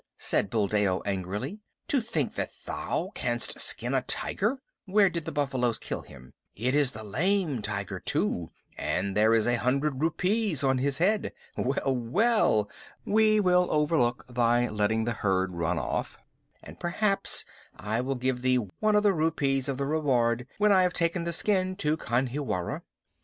said 0.17 0.49
Buldeo 0.49 1.03
angrily. 1.05 1.59
"To 1.89 2.01
think 2.01 2.33
that 2.33 2.49
thou 2.65 3.11
canst 3.13 3.59
skin 3.59 3.93
a 3.93 4.01
tiger! 4.01 4.57
Where 4.85 5.11
did 5.11 5.25
the 5.25 5.31
buffaloes 5.31 5.77
kill 5.77 6.01
him? 6.01 6.33
It 6.55 6.73
is 6.73 6.93
the 6.93 7.03
Lame 7.03 7.61
Tiger 7.61 7.99
too, 7.99 8.49
and 8.79 9.15
there 9.15 9.35
is 9.35 9.45
a 9.45 9.57
hundred 9.57 10.01
rupees 10.01 10.63
on 10.63 10.79
his 10.79 10.97
head. 10.97 11.31
Well, 11.55 11.93
well, 11.95 12.67
we 13.05 13.39
will 13.39 13.67
overlook 13.69 14.25
thy 14.27 14.67
letting 14.69 15.03
the 15.03 15.13
herd 15.13 15.51
run 15.53 15.77
off, 15.77 16.17
and 16.63 16.79
perhaps 16.79 17.45
I 17.75 18.01
will 18.01 18.15
give 18.15 18.41
thee 18.41 18.55
one 18.79 18.95
of 18.95 19.03
the 19.03 19.13
rupees 19.13 19.69
of 19.69 19.77
the 19.77 19.85
reward 19.85 20.47
when 20.57 20.71
I 20.71 20.81
have 20.81 20.93
taken 20.93 21.25
the 21.25 21.31
skin 21.33 21.75
to 21.75 21.95
Khanhiwara." 21.95 22.81